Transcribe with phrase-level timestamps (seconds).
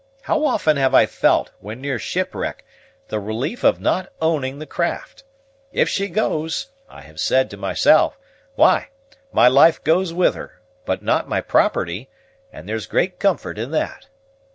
[0.23, 2.65] How often have I felt, when near shipwreck,
[3.09, 5.23] the relief of not owning the craft!
[5.71, 8.17] 'If she goes,' I have said to myself,
[8.55, 8.87] 'why,
[9.31, 12.09] my life goes with her, but not my property,
[12.51, 14.07] and there's great comfort in that.'